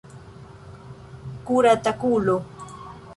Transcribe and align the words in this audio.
Kuratakulo! 1.49 2.35